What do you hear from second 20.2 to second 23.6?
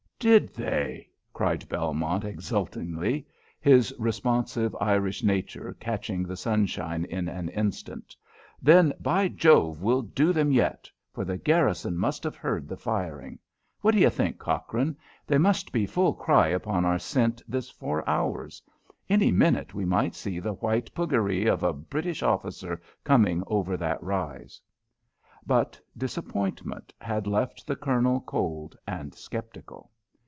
the white puggaree of a British officer coming